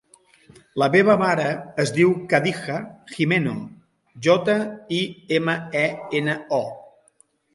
La 0.83 0.85
meva 0.93 1.15
mare 1.23 1.43
es 1.83 1.91
diu 1.97 2.13
Khadija 2.31 2.79
Jimeno: 3.11 3.53
jota, 4.27 4.57
i, 5.01 5.01
ema, 5.39 5.57
e, 5.85 5.87
ena, 6.21 6.39
o. 6.61 6.63